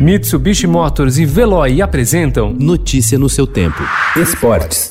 Mitsubishi 0.00 0.66
Motors 0.66 1.18
e 1.18 1.26
Veloy 1.26 1.82
apresentam 1.82 2.54
Notícia 2.54 3.18
no 3.18 3.28
seu 3.28 3.46
tempo. 3.46 3.82
Esportes. 4.16 4.88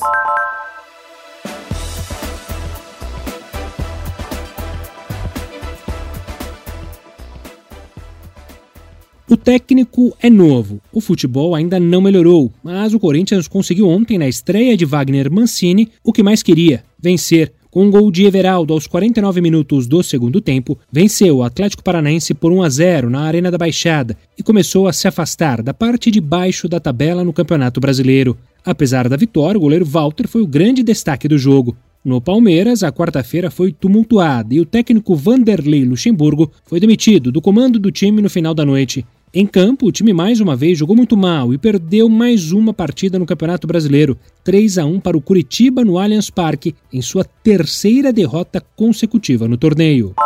O 9.28 9.36
técnico 9.36 10.16
é 10.22 10.30
novo, 10.30 10.80
o 10.92 11.00
futebol 11.00 11.56
ainda 11.56 11.80
não 11.80 12.00
melhorou, 12.00 12.52
mas 12.62 12.94
o 12.94 13.00
Corinthians 13.00 13.48
conseguiu 13.48 13.88
ontem, 13.88 14.16
na 14.16 14.28
estreia 14.28 14.76
de 14.76 14.84
Wagner 14.84 15.28
Mancini, 15.28 15.90
o 16.04 16.12
que 16.12 16.22
mais 16.22 16.40
queria: 16.40 16.84
vencer. 16.96 17.52
Com 17.70 17.84
um 17.84 17.90
gol 17.90 18.10
de 18.10 18.24
Everaldo 18.24 18.74
aos 18.74 18.88
49 18.88 19.40
minutos 19.40 19.86
do 19.86 20.02
segundo 20.02 20.40
tempo, 20.40 20.76
venceu 20.90 21.36
o 21.36 21.42
Atlético 21.44 21.84
Paranaense 21.84 22.34
por 22.34 22.50
1 22.50 22.62
a 22.64 22.68
0 22.68 23.08
na 23.10 23.20
Arena 23.20 23.48
da 23.48 23.56
Baixada 23.56 24.16
e 24.36 24.42
começou 24.42 24.88
a 24.88 24.92
se 24.92 25.06
afastar 25.06 25.62
da 25.62 25.72
parte 25.72 26.10
de 26.10 26.20
baixo 26.20 26.68
da 26.68 26.80
tabela 26.80 27.22
no 27.22 27.32
Campeonato 27.32 27.78
Brasileiro. 27.78 28.36
Apesar 28.64 29.08
da 29.08 29.16
vitória, 29.16 29.56
o 29.56 29.60
goleiro 29.60 29.84
Walter 29.84 30.26
foi 30.26 30.42
o 30.42 30.48
grande 30.48 30.82
destaque 30.82 31.28
do 31.28 31.38
jogo. 31.38 31.76
No 32.04 32.20
Palmeiras, 32.20 32.82
a 32.82 32.90
quarta-feira 32.90 33.52
foi 33.52 33.70
tumultuada 33.70 34.52
e 34.52 34.58
o 34.58 34.66
técnico 34.66 35.14
Vanderlei 35.14 35.84
Luxemburgo 35.84 36.50
foi 36.66 36.80
demitido 36.80 37.30
do 37.30 37.40
comando 37.40 37.78
do 37.78 37.92
time 37.92 38.20
no 38.20 38.28
final 38.28 38.52
da 38.52 38.64
noite. 38.64 39.06
Em 39.32 39.46
campo, 39.46 39.86
o 39.86 39.92
time 39.92 40.12
mais 40.12 40.40
uma 40.40 40.56
vez 40.56 40.76
jogou 40.76 40.96
muito 40.96 41.16
mal 41.16 41.54
e 41.54 41.58
perdeu 41.58 42.08
mais 42.08 42.50
uma 42.50 42.74
partida 42.74 43.16
no 43.16 43.24
Campeonato 43.24 43.64
Brasileiro, 43.64 44.18
3 44.42 44.78
a 44.78 44.84
1 44.84 44.98
para 44.98 45.16
o 45.16 45.20
Curitiba 45.20 45.84
no 45.84 45.98
Allianz 45.98 46.28
Parque, 46.30 46.74
em 46.92 47.00
sua 47.00 47.22
terceira 47.22 48.12
derrota 48.12 48.60
consecutiva 48.74 49.46
no 49.46 49.56
torneio. 49.56 50.16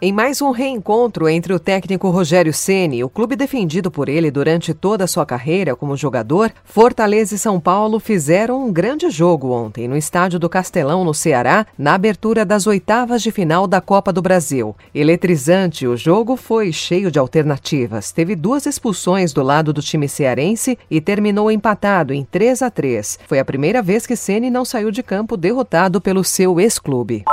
Em 0.00 0.12
mais 0.12 0.40
um 0.40 0.52
reencontro 0.52 1.28
entre 1.28 1.52
o 1.52 1.58
técnico 1.58 2.08
Rogério 2.08 2.52
Ceni 2.52 3.02
o 3.02 3.08
clube 3.08 3.34
defendido 3.34 3.90
por 3.90 4.08
ele 4.08 4.30
durante 4.30 4.72
toda 4.72 5.02
a 5.02 5.08
sua 5.08 5.26
carreira 5.26 5.74
como 5.74 5.96
jogador, 5.96 6.52
Fortaleza 6.62 7.34
e 7.34 7.38
São 7.38 7.58
Paulo 7.58 7.98
fizeram 7.98 8.64
um 8.64 8.72
grande 8.72 9.10
jogo 9.10 9.50
ontem 9.50 9.88
no 9.88 9.96
estádio 9.96 10.38
do 10.38 10.48
Castelão, 10.48 11.02
no 11.02 11.12
Ceará, 11.12 11.66
na 11.76 11.94
abertura 11.94 12.44
das 12.44 12.64
oitavas 12.68 13.22
de 13.22 13.32
final 13.32 13.66
da 13.66 13.80
Copa 13.80 14.12
do 14.12 14.22
Brasil. 14.22 14.76
Eletrizante, 14.94 15.84
o 15.84 15.96
jogo 15.96 16.36
foi 16.36 16.72
cheio 16.72 17.10
de 17.10 17.18
alternativas. 17.18 18.12
Teve 18.12 18.36
duas 18.36 18.66
expulsões 18.66 19.32
do 19.32 19.42
lado 19.42 19.72
do 19.72 19.82
time 19.82 20.08
cearense 20.08 20.78
e 20.88 21.00
terminou 21.00 21.50
empatado 21.50 22.14
em 22.14 22.22
3 22.22 22.62
a 22.62 22.70
3. 22.70 23.18
Foi 23.26 23.40
a 23.40 23.44
primeira 23.44 23.82
vez 23.82 24.06
que 24.06 24.14
Ceni 24.14 24.48
não 24.48 24.64
saiu 24.64 24.92
de 24.92 25.02
campo 25.02 25.36
derrotado 25.36 26.00
pelo 26.00 26.22
seu 26.22 26.60
ex-clube. 26.60 27.24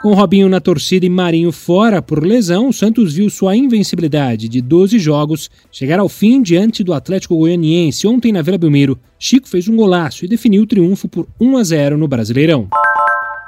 Com 0.00 0.14
Robinho 0.14 0.48
na 0.48 0.60
torcida 0.60 1.06
e 1.06 1.08
Marinho 1.08 1.50
fora 1.50 2.00
por 2.00 2.24
lesão, 2.24 2.68
o 2.68 2.72
Santos 2.72 3.14
viu 3.14 3.28
sua 3.28 3.56
invencibilidade 3.56 4.48
de 4.48 4.60
12 4.60 4.96
jogos 4.96 5.50
chegar 5.72 5.98
ao 5.98 6.08
fim 6.08 6.40
diante 6.40 6.84
do 6.84 6.94
Atlético 6.94 7.36
Goianiense 7.36 8.06
ontem 8.06 8.30
na 8.30 8.40
Vila 8.40 8.56
Belmiro. 8.56 8.96
Chico 9.18 9.48
fez 9.48 9.66
um 9.66 9.74
golaço 9.74 10.24
e 10.24 10.28
definiu 10.28 10.62
o 10.62 10.66
triunfo 10.66 11.08
por 11.08 11.26
1 11.40 11.56
a 11.56 11.64
0 11.64 11.98
no 11.98 12.06
Brasileirão. 12.06 12.68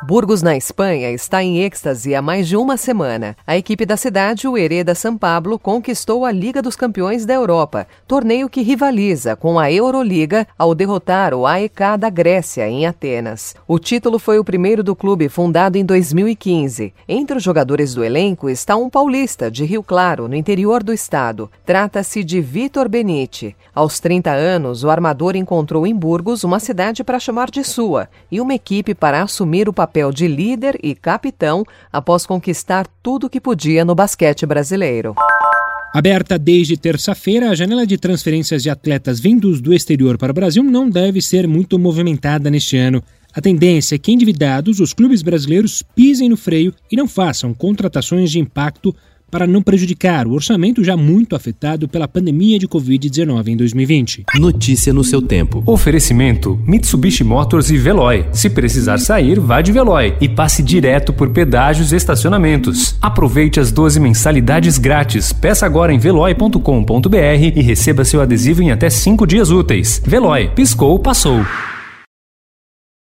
Burgos, 0.03 0.41
na 0.41 0.57
Espanha, 0.57 1.11
está 1.11 1.43
em 1.43 1.63
êxtase 1.63 2.15
há 2.15 2.23
mais 2.23 2.49
de 2.49 2.57
uma 2.57 2.79
semana. 2.79 3.37
A 3.47 3.59
equipe 3.59 3.85
da 3.85 3.99
cidade, 3.99 4.49
o 4.49 4.57
Hereda 4.57 4.95
São 4.95 5.17
Pablo, 5.17 5.59
conquistou 5.59 6.25
a 6.25 6.33
Liga 6.33 6.63
dos 6.63 6.75
Campeões 6.75 7.27
da 7.27 7.35
Europa, 7.35 7.87
torneio 8.09 8.49
que 8.49 8.63
rivaliza 8.63 9.37
com 9.37 9.59
a 9.59 9.71
Euroliga 9.71 10.47
ao 10.59 10.75
derrotar 10.75 11.35
o 11.35 11.47
AEK 11.47 11.99
da 11.99 12.09
Grécia 12.09 12.67
em 12.67 12.87
Atenas. 12.87 13.55
O 13.69 13.79
título 13.79 14.19
foi 14.19 14.39
o 14.39 14.45
primeiro 14.45 14.83
do 14.83 14.97
clube, 14.97 15.29
fundado 15.29 15.77
em 15.77 15.85
2015. 15.85 16.95
Entre 17.07 17.37
os 17.37 17.43
jogadores 17.43 17.93
do 17.93 18.03
elenco 18.03 18.49
está 18.49 18.77
um 18.77 18.89
paulista 18.89 19.51
de 19.51 19.67
Rio 19.67 19.83
Claro, 19.83 20.27
no 20.29 20.35
interior 20.35 20.83
do 20.83 20.95
estado. 20.95 21.51
Trata-se 21.67 22.25
de 22.25 22.41
Vitor 22.41 22.89
Benite. 22.89 23.55
Aos 23.75 24.01
30 24.01 24.31
anos, 24.31 24.83
o 24.83 24.89
armador 24.89 25.37
encontrou 25.37 25.87
em 25.87 25.95
Burgos 25.95 26.43
uma 26.43 26.59
cidade 26.59 27.05
para 27.05 27.21
chamar 27.21 27.51
de 27.51 27.63
sua 27.63 28.09
e 28.33 28.41
uma 28.41 28.55
equipe 28.55 28.95
para 28.95 29.23
assumir 29.23 29.69
o 29.69 29.73
papel 29.75 29.90
papel 29.91 30.13
de 30.13 30.29
líder 30.29 30.79
e 30.85 30.95
capitão 30.95 31.65
após 31.93 32.25
conquistar 32.25 32.87
tudo 33.03 33.27
o 33.27 33.31
que 33.31 33.41
podia 33.41 33.85
no 33.85 33.93
basquete 33.93 34.47
brasileiro. 34.47 35.17
Aberta 35.93 36.39
desde 36.39 36.77
terça-feira, 36.77 37.51
a 37.51 37.55
janela 37.57 37.85
de 37.85 37.99
transferências 37.99 38.63
de 38.63 38.71
atletas 38.71 39.19
vindos 39.19 39.61
do 39.61 39.75
exterior 39.75 40.17
para 40.17 40.31
o 40.31 40.35
Brasil 40.35 40.63
não 40.63 40.89
deve 40.89 41.21
ser 41.21 41.49
muito 41.49 41.77
movimentada 41.77 42.49
neste 42.49 42.77
ano. 42.77 43.03
A 43.35 43.41
tendência 43.41 43.97
é 43.97 43.99
que, 43.99 44.13
endividados, 44.13 44.79
os 44.79 44.95
clubes 44.95 45.23
brasileiros 45.23 45.83
pisem 45.97 46.29
no 46.29 46.37
freio 46.37 46.73
e 46.91 46.95
não 46.95 47.09
façam 47.09 47.53
contratações 47.53 48.31
de 48.31 48.39
impacto 48.39 48.95
para 49.31 49.47
não 49.47 49.63
prejudicar 49.63 50.27
o 50.27 50.33
orçamento 50.33 50.83
já 50.83 50.97
muito 50.97 51.37
afetado 51.37 51.89
pela 51.89 52.09
pandemia 52.09 52.59
de 52.59 52.67
Covid-19 52.67 53.49
em 53.49 53.57
2020. 53.57 54.25
Notícia 54.37 54.93
no 54.93 55.05
seu 55.05 55.23
tempo. 55.23 55.63
Oferecimento: 55.67 56.59
Mitsubishi 56.67 57.25
Motors 57.25 57.71
e 57.71 57.79
Veloy. 57.79 58.27
Se 58.33 58.51
precisar 58.51 58.99
sair, 58.99 59.39
vá 59.39 59.61
de 59.61 59.73
Veloy 59.73 60.15
e 60.21 60.29
passe 60.29 60.63
direto 60.63 61.13
por 61.13 61.31
pedágios 61.31 61.93
e 61.93 61.97
estacionamentos. 61.97 62.97
Aproveite 63.01 63.61
as 63.61 63.71
12 63.71 64.01
mensalidades 64.01 64.79
grátis. 64.79 65.33
Peça 65.33 65.67
agora 65.67 65.93
em 65.93 65.99
veloy.com.br 65.99 67.17
e 67.55 67.63
receba 67.63 68.05
seu 68.05 68.21
adesivo 68.21 68.63
em 68.63 68.71
até 68.71 68.91
5 68.91 69.27
dias 69.27 69.51
úteis. 69.51 70.03
Veloy, 70.05 70.51
piscou, 70.55 70.99
passou. 70.99 71.45